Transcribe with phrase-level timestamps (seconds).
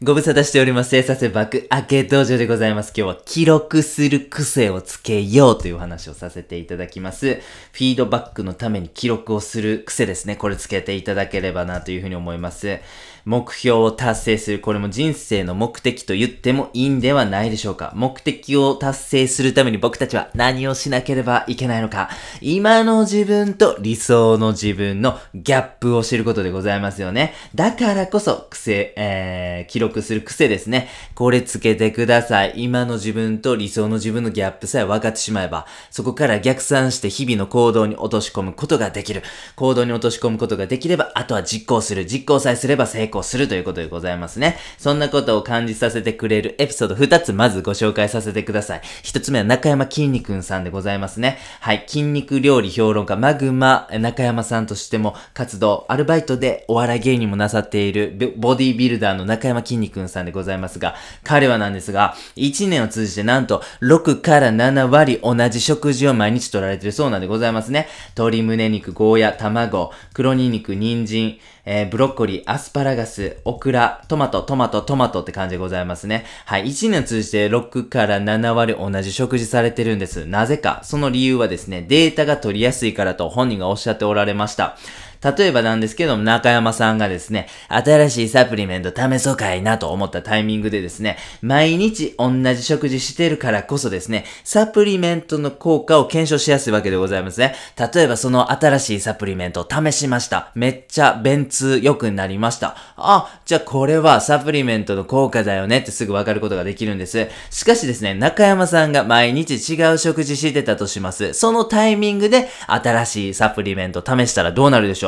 [0.00, 0.90] ご無沙汰しております。
[0.90, 2.92] 生産性爆明け登場でございます。
[2.96, 7.40] 今日は記録する癖をつけようというお話をさせていただきます。
[7.72, 10.36] フィードバックのために記録をする癖ですね。
[10.36, 12.78] これつけていただければなというふうに思います。
[13.24, 14.60] 目標を達成する。
[14.60, 17.92] これも人生の目的と言ってもいいんではないでしょうか。
[17.94, 22.10] 目的を達成するために僕たちは何をしなければいけないのか。
[22.40, 27.34] 今の自分と理想の自分のギャップを知ることでございますよね。
[27.54, 30.88] だからこそ、癖、えー、記録する癖ですね。
[31.14, 32.54] これつけてください。
[32.56, 39.22] 今の自分と理想の自分のギャップさえ分かってしまえば、そこから逆算して日々の行動に落とし込むことができる。
[39.56, 42.06] 行動に落とし込むことができれば、あとは実行する。
[42.06, 44.56] 実行さえすれば成功するということでございますね。
[44.78, 48.80] そんなことを感じさせてくれるエピソード2つまずご紹介させてください。
[49.02, 51.38] 1つ目は中山きんに君さんでございますね。
[51.60, 51.84] はい。
[51.86, 67.88] 筋肉料理評論家マグマ中山さんとしても活動、アルバイトでお笑い芸人もなさっているボディビルダーの中山きんに君さんでございますが、彼はなんですが、1年を通じてなんと6から7割同じ食事を毎日取られているそうなんでございますね。
[68.16, 71.38] 鶏胸肉、ゴーヤ、卵、黒ニンニク、人参、
[71.70, 76.24] えー、ブロッコリー、アスパラガス、オクラ、トマト、トマト、トマトって感じでございますね。
[76.46, 76.64] はい。
[76.64, 80.24] 1年通じて6から7割同じ食事されてるんです。
[80.24, 80.80] なぜか。
[80.82, 84.78] その理由はですね、データが取りやすいからと本人がおっしゃっておられました。
[85.22, 97.54] 例えばなんですけども、中山さんがですね、新しいサプリメント試そうかいなと思ったタイミングでですね、毎日同じ食事してるからこそですね、サプリメントの効果を検証しやすいわけでございますね。
[97.92, 100.52] 例えばその新しいサプリメントを試しました。
[100.54, 102.76] めっちゃ便通良くなりました。
[102.96, 107.28] あ、じゃあこれはサプリメントの効果だよねってすぐわかることができるんです。
[107.50, 111.32] しかしですね、中山さんが毎日違う食事してたとします。
[111.32, 115.07] そのタイミングで新しいサプリメント試したらどうなるでしょ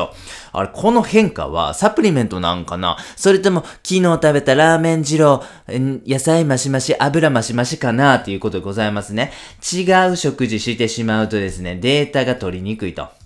[0.53, 2.97] あれ、この変化はサプリメントなんかな？
[3.15, 8.15] それとも昨日食べたラーメン二郎、野菜マシマシ、油マシマシかな？
[8.15, 9.31] っていうことでございますね。
[9.71, 13.20] 違う食事してしまうとですね、データが取りにくいと。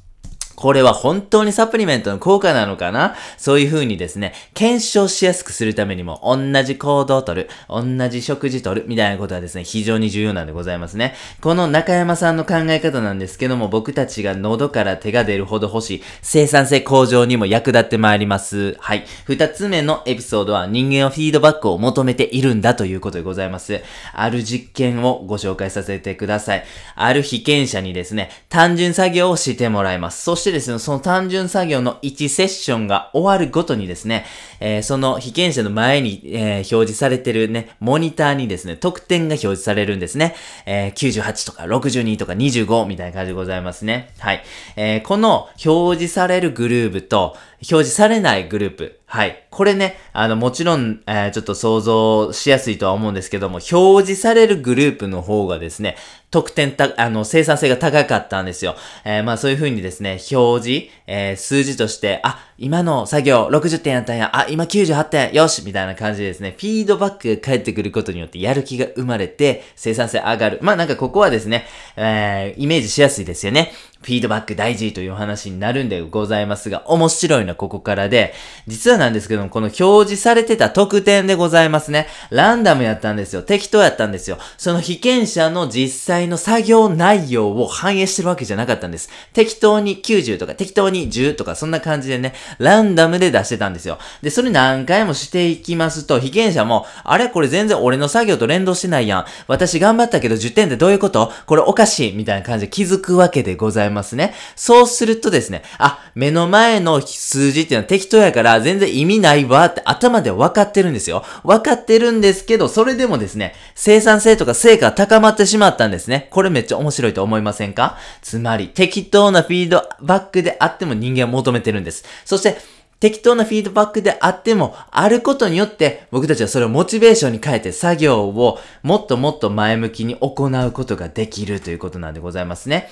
[0.55, 3.15] これは本当にサプリメントの効果なのかな？
[3.37, 11.13] そういう風にですね、検証しやすくするためにも、同じ行動をとる、同じ食事とる、みたいなことはですね、非常に重要なんでございますね。
[11.41, 18.75] この中山さんの考え方なんですけども、僕たちが喉から手が出るほど欲しい、生産性向上にも役立ってまいります。
[18.79, 19.05] はい。
[19.25, 23.81] 二つ目のエピソードは、人間はフィードバックを求めているんだということでございます。
[24.13, 26.63] ある実験をご紹介させてください。
[26.95, 30.23] ある被験者にですね、単純作業をしてもらいます。
[30.23, 34.25] そしてしてですね、その単純作業の1セッションが終わるごとにですね、
[34.59, 40.35] えー、その被験者の前に、えー、表示されてるね、モニターにですね、得点が表示されるんですね。
[40.67, 44.13] えー、98とか62とか25みたいな感じでございますね。
[44.19, 44.43] はい。
[44.75, 48.99] えー、この表示されるグループと、表示されないグループ。
[49.07, 49.45] はい。
[49.51, 55.95] これね、あの、もちろん、えー、ちょっと想像しやすいとは思うんですけども、表示されるグループの方がですね、
[56.31, 58.75] 得点た、あの、生産性が高かったんですよ。
[59.05, 70.59] えー、まあそういう風にですね、表示、えー、数字として、あ、今の作業60点やったんや、あ、今98点、よしみたいな感じでですね、フィードバックが返ってくることによってやる気が生まれて、生産性上がる。
[70.61, 73.71] まあなんかここはですね、え、イメージしやすいですよね。
[74.05, 78.35] フィードバック大事という話になるんでございますが、面白いのはここからで、
[78.67, 82.05] 実はなんですけども、この表示されてた特典でございますね。
[82.29, 83.41] ランダムやったんですよ。
[83.41, 84.37] 適当やったんですよ。
[84.57, 89.09] その被験者の実際の作業内容を反映してるわけじゃなかったんです。
[89.33, 93.97] 適当に90とか適当に10とかそんな感じでね、ランダムで出してたんですよ。
[94.21, 99.25] で、それ何回もしていきますと、被験者も、あれこれ全然俺の作業と連動してないやん。
[99.47, 101.31] 私頑張ったけど10点ってどういうこと？
[101.47, 103.94] これおかしいみたいな感じで気づくわけでございます。
[103.95, 104.35] ますね。
[104.55, 111.23] そうするとですね、あ、目の前の数字っていうのは適当やから全然意味ないわって頭で分かってるんですよ。
[111.43, 116.27] 分かってるんですけど、それでもですね、生産性とか成果が高まってしまったんですね。
[116.29, 117.97] これめっちゃ面白いと思いませんか？
[118.21, 122.03] つまり、適当なフィードバックであっても人間は求めてるんです。
[122.25, 122.57] そして、
[122.97, 132.89] 適当なフィードバックであっても、あることによって、僕たちはそれをモチベーションに変えて作業をもっともっと前向きに行うことができるということなんでございますね。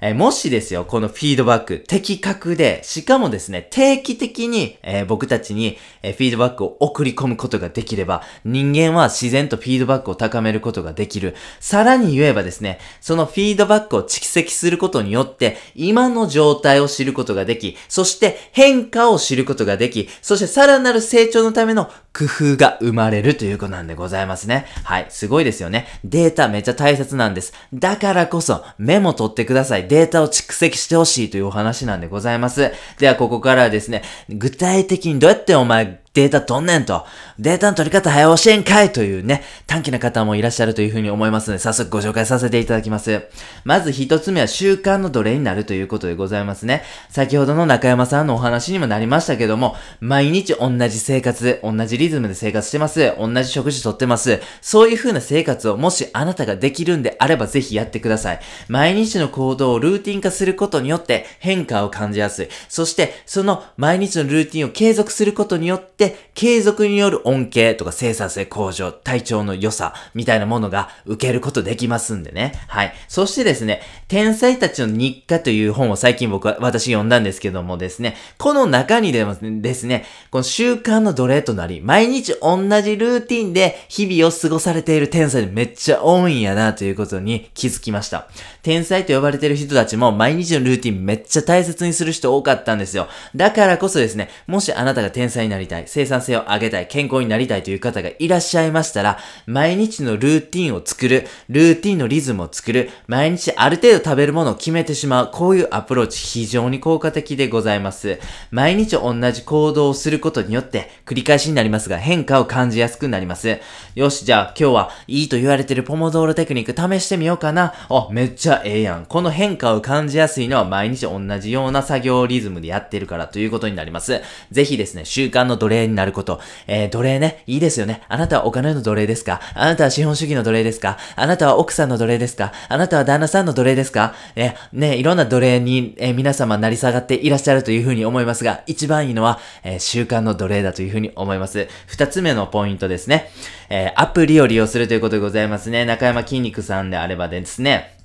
[0.00, 11.34] えー、もしですよ、このフィードバック、的確で、しかもですね、定期的に、えー、僕たちに、えー、フィードバックを送り込むことができれば、人間は自然とフィードバックを高めることができる。
[11.60, 24.64] さらに言えばですね、そのフィードバックを蓄積することによって、今の状態を知ることができ、そして変化を知ることができ、そしてさらなる成長のための工夫が生まれるということなんでございますね。
[24.84, 25.86] はい、すごいですよね。
[26.02, 27.52] データめっちゃ大切なんです。
[27.74, 29.86] だからこそ、メモ取ってください。
[29.86, 32.72] データを蓄積してほしいというお話なんでございます。
[32.98, 37.04] では、ここからはですね、具体的にどうやってお前、データ取んねんと。
[37.38, 43.26] データの取り方早教えんかいというね、短気な方もいらっしゃるというふうに思いますので、早速ご紹介させていただきます。
[43.64, 46.84] まず一つ目は習慣の奴隷になるということでございますね。
[47.10, 53.12] 先ほどの中山さんのお話にもなりましたけども、毎日同じ生活、同じリズムで生活してます。
[53.18, 54.40] 同じ食事とってます。
[54.62, 58.40] そういう風な生活をもしあなたができるんであればぜひやってください。
[58.68, 62.48] 毎日の行動をルーティン化することによって変化を感じやすい。
[62.70, 72.52] そして、その毎日のルーティンを継続することによって、継続による恩恵とか生産性向上、体調の良さみたいなものが受けることできますんでね。
[72.68, 72.94] はい。
[73.08, 88.28] そしてですね、天才たちの日課という本を最近僕は、私読んだんですけどもですね、この中にでもですね、この習慣の奴隷となり、毎日同じルーティンで日々を過ごされている天才でめっちゃ多いんやなということに気づきました。
[88.62, 93.08] 天才と呼ばれている人たちも毎日のルーティンめっちゃ大切にする人多かったんですよ。
[93.34, 108.18] だからこそですね、もしあなたが天才になりたい、生産性を上げたい、健康になりたいという方がいらっしゃいましたら、毎日のルーティンを作る、ルーティンのリズムを作る、毎日ある程度食べるものを決めてしまう、こういうアプローチ非常に効果的でございます。
[108.50, 113.58] 毎日同じ行動をすることによって繰り返しになりますが変化を感じやすくなります。
[113.94, 117.72] よし、じゃあ今日はいいと言われてるポモドーロテクニック試してみようかな。
[117.88, 119.06] あ、めっちゃええやん。
[119.06, 124.20] この変化を感じやすいのは毎日同じような作業リズムでやってるからということになります。
[124.50, 126.40] ぜひですね、習慣の奴隷になること。
[126.66, 128.02] えー、奴隷ね、いいですよね。
[128.08, 129.40] あなたはお金の奴隷ですか？
[129.54, 130.98] あなたは資本主義の奴隷ですか？
[131.14, 132.52] あなたは奥さんの奴隷ですか？
[132.68, 134.14] あなたは旦那さんの奴隷ですか？
[134.34, 141.68] え、ね、いろんな奴隷に、えー、皆様なり下がっていらっしゃるというふうに思いますが、一番いいのは、えー、習慣の奴隷だというふうに思います。
[141.86, 143.30] 二つ目のポイントですね。
[143.68, 145.84] えー、アプリを利用するということでございますね。
[145.84, 147.95] 中山筋肉さんであればですね。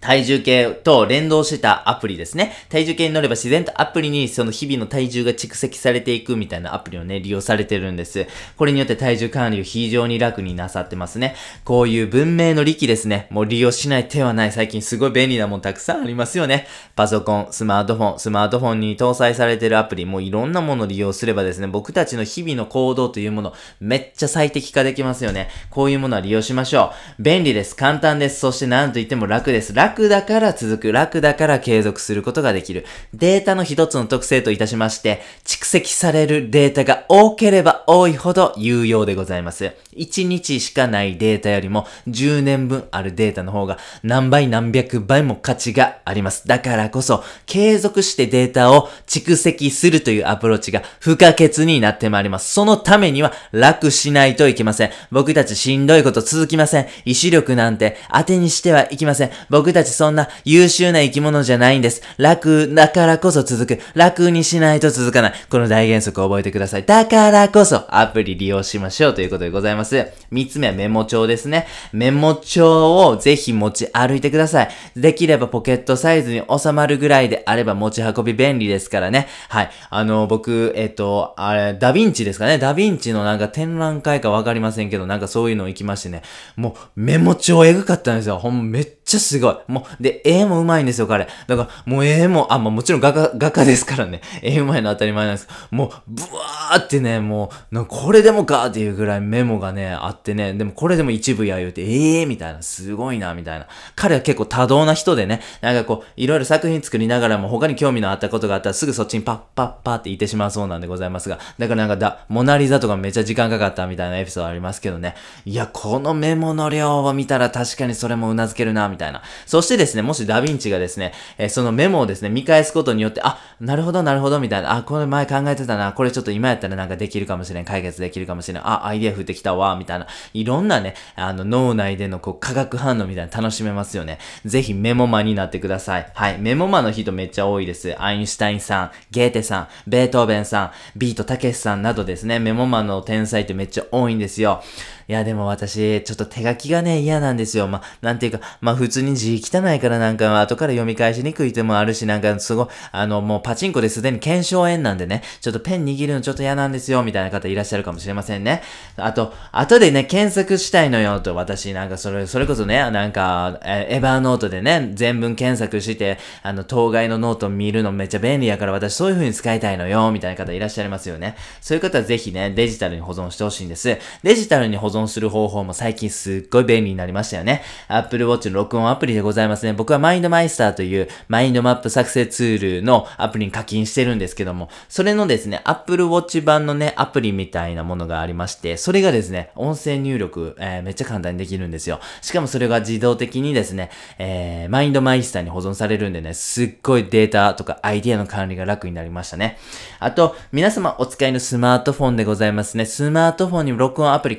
[0.00, 2.52] 体重計と連動してたアプリですね。
[2.68, 8.26] 体重計に乗れば自然とアプリにその日々の体重が蓄積されていくみたいなアプリをね、利用されてるんです。
[8.56, 11.34] これによって体重管理を非常に楽になさってますね。
[11.64, 13.28] こういう文明の利器ですね。
[13.30, 14.52] もう利用しない手はない。
[14.52, 16.66] 最近すごい便利なもんたくさんありますよね。
[16.96, 25.48] パソコン、スマートフォン、スマートフォンに搭載されてるアプリ、もういろんなものを利用すればですね、僕たちの日々の行動というもの、めっちゃ最適化できますよね。
[25.70, 27.22] こういうものは利用しましょう。
[27.22, 27.76] 便利です。
[27.76, 28.40] 簡単です。
[28.40, 29.74] そして何と言っても楽です。
[29.74, 32.86] 楽楽だから続く、楽だから継続することができる。
[33.12, 39.72] データの一つの特性といたしまして、蓄積されるデータが多ければ多いほど有用でございます。
[39.96, 46.46] 1日しかないデータよりも10年分あるデータの方が何倍何百倍も価値があります。
[46.46, 52.54] だからこそ、継続してデータを蓄積するというアプローチが不可欠になってまいります。
[52.54, 54.90] そのためには楽しないといけません。
[55.10, 56.86] 僕たちしんどいこと続きません。
[57.04, 59.30] 意志力なんて当てにしてはいけません。
[59.48, 62.02] 僕たちそんな優秀な生き物じゃないんです。
[62.18, 63.80] 楽だからこそ続く。
[63.94, 65.32] 楽にしないと続かない。
[65.48, 66.84] この大原則を覚えてください。
[66.84, 70.06] だからこそアプリ利用しましょうということでございます。
[70.30, 71.66] 三つ目はメモ帳ですね。
[71.92, 74.68] メモ帳をぜひ持ち歩いてください。
[74.96, 79.28] できればポケットサイズに収まるぐらいであれば持ち運び便利ですからね。
[79.48, 79.70] はい。
[79.90, 82.58] あの、僕、えっと、あれ、ダヴィンチですかね。
[82.58, 86.22] ダヴィンチのなんか展覧会かわかりませんけど、なんかそういうの行きましてね。
[86.56, 88.38] もうメモ帳エグかったんですよ。
[88.38, 89.56] ほんめっちゃすごい。
[89.66, 91.26] もう、で、絵も上手いんですよ、彼。
[91.46, 94.20] だから、もう絵も、あ、まあもちろん画家、画家ですからね。
[94.42, 103.66] 絵上手いの当たり前なんですけどもう、ブワーってね、もう、なんかこれでもかっていうぐらいメモがね、あってね、でもこれでも一部や言うて、ええー、みたいな、すごいな、みたいな。
[103.96, 115.14] 彼は結構多動な人でね、なんかこう、いろいろ作品作りながらも他に興味のあったことがあったらすぐそっちにパッパッパって言ってしまうそうなんでございますが、だからなんかだ、モナリザとかめっちゃ時間かかったみたいなエピソードありますけどね。
[115.44, 118.99] いや、このメモの量を見たら確かにそれも頷けるな、みたいな。
[119.00, 124.76] たいなそしてですね、もしダヴィンチがですね、えー、そのメモをですね、見返すことによって、あ、なるほど、なるほど、みたいな。
[124.76, 125.92] あ、これ前考えてたな。
[125.92, 127.64] これちょっと今やったらなんかできるかもしれん。
[127.64, 128.66] 解決できるかもしれん。
[128.66, 130.06] あ、アイデア降ってきたわ、みたいな。
[130.34, 134.18] いろんなね、あの、脳内でのこう、化学反応みたいな楽しめますよね。
[134.44, 136.10] ぜひメモマになってください。
[136.14, 136.38] はい。
[136.38, 137.94] メモマの人めっちゃ多いです。
[138.00, 144.62] アインシュタインさん、ゲーテさん、ベートーベンさん、ビートたけしさんなどですね、メモマの天才ってめっちゃ多いんですよ。
[145.10, 147.66] いや、でも私、ちょっと手書きがね、嫌なんですよ。
[147.66, 158.62] まなんていうか、ま、普通に字汚いからなんか、後から読み返しにくい手もあるし、なんか、すごい、あの、もうパチンコですでに検証炎なんでね、ちょっとペン握るのちょっと嫌なんですよ、みたいな方いらっしゃるかもしれませんね。
[158.96, 171.34] あと、後でね、検索したいのよ、と、私、なんか、それ、それこそね、なんか、 Evernote でね、全文検索して、あの、当該のノート見るのめっちゃ便利やから、私そういう風に使いたいのよ、みたいな方いらっしゃいますよね。
[171.60, 173.98] そういう方はぜひね、デジタルに保存してほしいんです。
[174.22, 177.62] デジタルに保存する方法も最近すっごい便利になりましたよね。
[177.88, 179.72] Apple Watch の録音アプリでございますね。
[179.72, 192.00] 僕は MindMeister というマインドマップ作成ツールのアプリに課金してるんですけども、それのですね、Apple Watch 版のね、アプリみたいなものがありまして、それがですね、音声入力、えー、めっちゃ簡単にできるんですよ。
[192.22, 199.58] しかもそれが自動的にですね、えー、マインドマイスターに保存されるんでね、すっごいデータとかアイディアの管理が楽になりましたね。
[199.98, 202.86] あと、皆様お使いのスマートフォンでございますね。
[202.86, 204.36] スマートフォンに録音アプリ、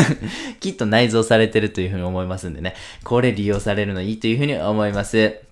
[0.60, 2.74] きっと内蔵されてるというふうに思いますんでね。
[3.04, 5.51] これ利用されるのいいというふうに思います。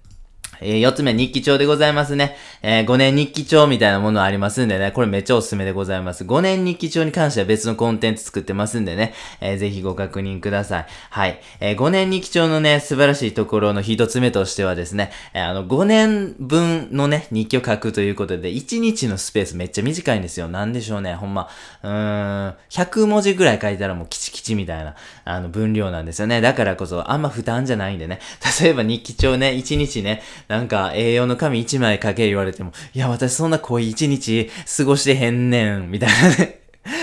[0.60, 2.36] えー、4つ目、日記帳でございますね。
[2.62, 6.24] えー、5年日記帳みたいなものありますんでね、これめっちゃおすすめでございます。
[6.24, 10.86] 5年日記帳に関しては別のコンテンツ作ってますんでね、えー、ぜひご確認ください。
[11.10, 11.40] はい。
[11.60, 20.48] えー、5年日記帳のね、素晴らしいところの1つ目としてはですね、え、あの、5年分のね、日記を書くということで、1日のスペースめっちゃ短いんですよ。
[20.48, 21.48] なんでしょうね、ほんま、
[21.82, 24.94] うーん、100文字ぐらい書いたらもうキチキチみたいな、
[25.34, 26.40] あの、分量なんですよね。
[26.40, 28.20] だからこそ、あんま負担じゃないんでね。
[28.62, 36.60] 例えば日記帳ね、1日ね、なんか栄養の紙1枚かけ言われても、いや、私そんな濃い1日過ごしてへんねん、みたいなね。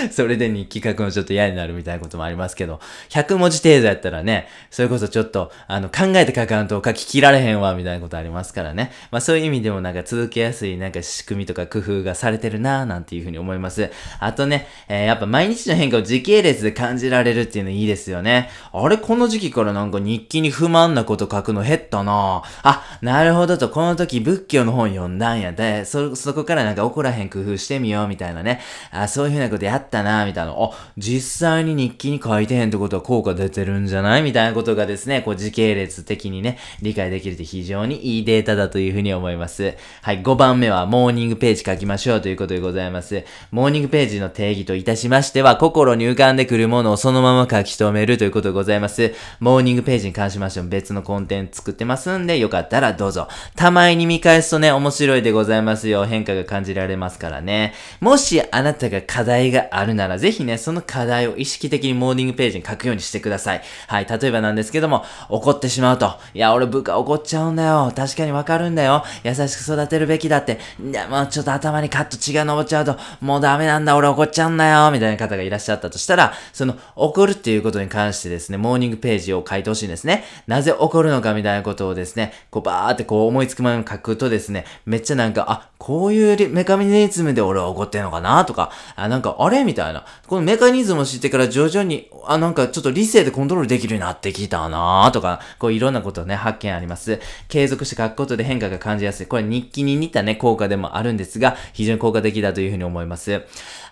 [0.11, 8.91] それで日記書くのちょっと嫌になるみたいなこともありますけど、100文字程度やったらね、それこそちょっと、あの、考えて書かんと書き切られへんわ、みたいなことありますからね。
[9.11, 13.91] まあそういう意味でもなんか続けやすいなんか仕組みとか工夫がされてるなぁ、なんていうふうに思います。
[14.19, 18.49] あとね、えー、やっぱ毎日の変化を時系列で感じられるっていうのいいですよね。
[18.73, 22.49] あれ、この時期からなんか日記に不満なこと書くの減ったなぁ。
[22.63, 28.61] あ、なるほどと、この時仏教の本読んだんやで、そ、そこからなんか怒らへん工夫してみよう、みたいなね。
[28.91, 30.51] あ、そういうふうなことやったな、みたいな。
[30.51, 34.23] あ、実際に日記に書いてへんってことは効果出てるんじゃない？
[34.23, 39.75] みたいなことがですね、こう時系列的にね、理解できるって非常にいいデータだというふうに思います。
[40.01, 43.23] はい、5番目はモーニングページ書きましょうということでございます。
[43.51, 49.13] モーニングページの定義といたしましては、心に浮かんでくるものをそのまま書き留めるということでございます。
[49.39, 53.27] モーニングページに関しましても別のコンテンツ作ってますんで、よかったらどうぞ。
[53.55, 56.05] たまに見返すとね、面白いでございますよ。
[56.05, 57.73] 変化が感じられますからね。
[57.99, 63.61] もしあなたが課題があるなら、ぜひね、その課題を意識的にモーニングページに書くようにしてください。
[63.87, 66.15] はい、例えばなんですけども、怒ってしまうと。
[66.33, 67.91] いや、俺部下怒っちゃうんだよ。
[67.95, 69.03] 確かにわかるんだよ。
[69.23, 70.59] 優しく育てるべきだって。
[70.83, 74.89] いや、もうちょっと頭にカッと血が昇っちゃうと、もうダメなんだ、俺怒っちゃうんだよ。
[74.91, 80.23] みたいな方がいらっしゃったとしたら、その、怒るっていうことに関してですね、モーニングページを書いてほしいんですね。
[80.47, 89.57] なぜ怒るのかみたいなことをですね、こうバーってこう思いつくままに書くとですね、めっちゃなんか、あ、こういうメカニズムで俺は怒ってんのかなとか、あ、なんか、あれ？
[89.67, 90.05] みたいな。
[90.25, 97.19] このメカニズムを知ってから徐々に、あ、なんかちょっと理性でコントロールできるようになってきたなとか、こういろんなことね、発見あります。
[97.49, 99.27] 継続して書くことで変化が感じやすい。
[99.27, 103.43] これ日記に似たね、効果でもあるんですが、非常に効果的だというふうに思います。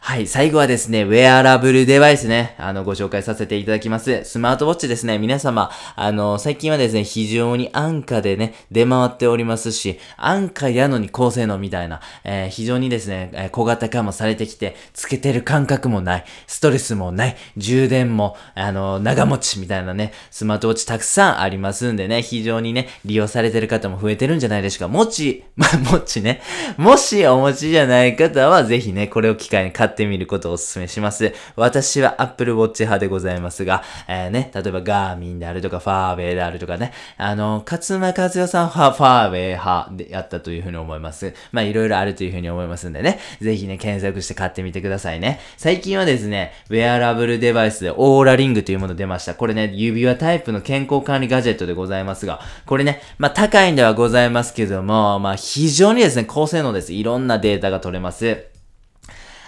[0.08, 4.24] はい、最後はですね、ウェアラブルデバイスね、あの、ご紹介させていただきます。
[4.24, 24.96] スマートウォッチですね、皆様、あの、最近はですね、非常に安価でね、出回っておりますし、安価やのに高性能みたいな、えー、非常にですね、小型化もされてきて、つけてる感覚もない、ストレスもない、充電も、あの、長持ちみたいなね、スマートウォッチたくさんありますんでね、非常にね、利用されてる方も増えてるんじゃないでしょうか。
[24.96, 26.44] もち、まあ、もちね、
[26.78, 31.34] もしお持ちじゃない方は、ぜひね、これを機会に買ってってみることをお勧めします。
[31.56, 41.34] 私は Apple Watch 派でございますが、えー、ね、例えばガーミンであるとか、ファーウェイであるとかね、あの、勝間和代さんはファーウェイ派でやったというふうに思います。
[41.52, 45.40] まあ、いろいろあるというふうに思いますんでね、ぜひね、検索して買ってみてくださいね。
[45.58, 49.36] 最近はですね、ウェアラブルデバイスでオーラリングというもの出ました。
[49.36, 56.94] これね、指輪タイプの健康管理ガジェットでございますが、これね、まあ、高いんではございますけども、まあ、非常にですね、高性能です。
[56.94, 58.55] いろんなデータが取れます。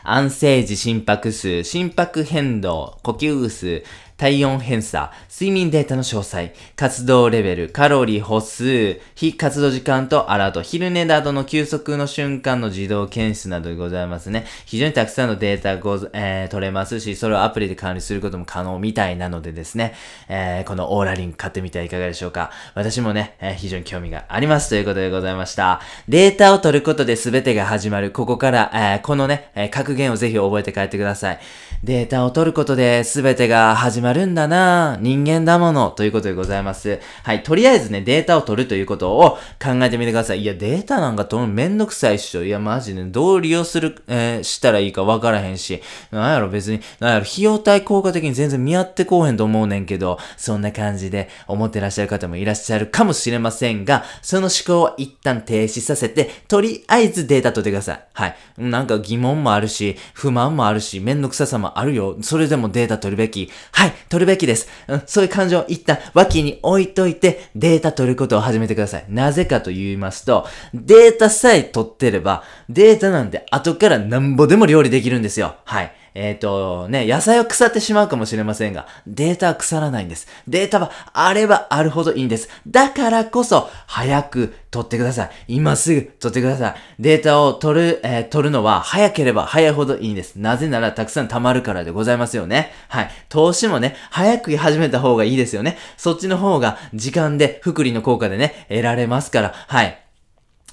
[0.07, 3.83] 安静時心拍数、心拍変動、呼吸数、
[4.17, 14.45] 体温偏差、睡眠データの詳細、活動レベル、カロリー歩数、非活動時間とアラート、昼寝などの休息の瞬間の自動検出などでございますね。
[14.65, 19.93] 非常にたくさんのデータご、えー、取れますし、それをアプリで管理することも可能みたいなのでですね、
[20.27, 22.49] えー、このオーラリンク買ってみてはいかがでしょうか。
[22.73, 25.79] 私もね、えー、非常に興味がありますということでございました。
[26.09, 28.09] データを取ることで全てが始まる。
[28.09, 31.39] ここから、えー、このね、え、格言をぜひ覚えて帰ってください。
[31.83, 36.99] データを取ることで全てが始まるんだな人間だものということでございます。
[37.23, 37.43] はい。
[37.43, 40.41] とりあえずね、データを取るということを考えてみてください。
[40.41, 42.43] いや、データなんか取るめんどくさいっしょ。
[42.43, 45.81] いや、マジで、どう利用する、えー、したらいいかわからへんし。
[46.11, 58.03] なんやろ、別に、なんやろ、費用対効果的に全然見合ってこうへんと思うねんけど、そんな感じで思ってらっしゃる方もいらっしゃるかもしれませんが、その思考は一旦停止させて、とりあえずデータ取ってください。
[58.13, 58.35] はい。
[58.57, 62.17] なんか疑問もあるし、不満もあるし、めんどくささもあるよ。
[62.21, 63.49] それでもデータ取るべき。
[63.71, 63.93] はい。
[64.09, 64.67] 取るべきです。
[64.87, 69.05] うん、そういう感情を一旦脇に置いといて、データ取ることを始めてください。
[69.09, 75.55] なぜかと言いますと、データさえ取ってれば、データなんて後からなんぼでも料理できるんですよ。
[75.65, 75.93] はい。
[76.17, 80.27] えっ、ー、と、ね、野菜は腐ってしまうかもしれませんが、データは腐らないんです。
[80.47, 82.49] データはあればあるほどいいんです。
[82.67, 85.29] だからこそ、早く取ってください。
[85.47, 86.75] 今すぐ取ってください。
[86.99, 90.37] データを取る、えー、取るのは早ければ早いほどいいんです。
[90.37, 92.71] なぜならたくさん貯まるからでございますよね。
[92.89, 93.11] はい。
[93.29, 95.77] 投資もね、早く始めた方がいいですよね。
[95.97, 100.06] そっちの方が時間で、福利の効果でね、得られますから、はい。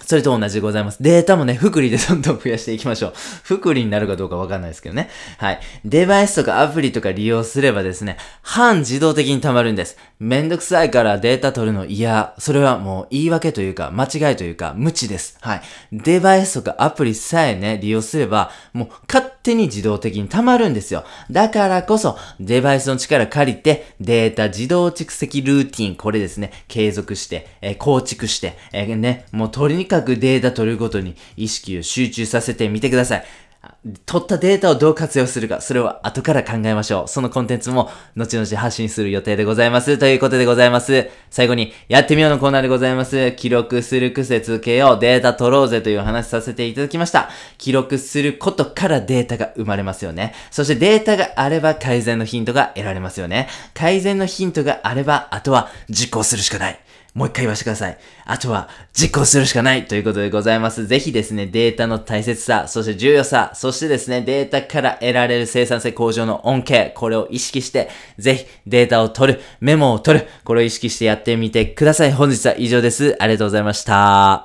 [0.03, 1.01] それと同じでございます。
[1.01, 3.13] データもね、福利でどんどん増やしていきましょう。
[3.45, 5.09] 福利になるかどうかわかんないですけどね。
[5.39, 5.61] はい。
[5.85, 9.97] デバイスとかアプリとか利用すればですね、半自動的に溜まるんです。
[10.19, 12.35] めんどくさいからデータ取るの嫌。
[12.39, 15.39] それはもう言い訳というか、間違いというか、無知です。
[15.41, 15.63] はい。
[15.93, 21.05] デバイスとかアプリさえね、利用すれば、もう勝手に自動的に溜まるんですよ。
[21.31, 33.25] だからこそ、デバイスの力借りて、データ自動蓄積ルーティン、これですね、継続して、えー、構築して、えー、ね、もうとににかくデータ取ることに意識を集中させてみてください。
[34.05, 37.09] 取ったデータをどう活用するか、それを後から考えましょう。
[37.09, 39.97] そのコンテンツも後々発信する予定でございます。
[39.97, 41.09] ということでございます。
[41.31, 43.33] 最後に、やってみようのコーナーでございます。
[43.33, 47.31] 記録する癖つけよう、データ取ろうぜという話させていただきました。
[47.57, 50.35] 記録することからデータが生まれますよね。
[50.51, 53.49] そしてデータがあれば改善のヒントが得られますよね。
[53.73, 56.79] 改善のヒントがあれば、あとは実行するしかない。
[57.15, 57.99] もう一回言わせてください。
[58.25, 60.87] あとは実行するしかないということでございます。
[60.87, 72.13] ぜひですね、データの大切さ、そして重要さ、そしてですね、データから得られる生産性向上の恩恵、これを意識して、ぜひデータを取る、メモを取る、これを意識してやってみてください。
[72.13, 73.17] 本日は以上です。
[73.21, 74.43] ありがとうございました。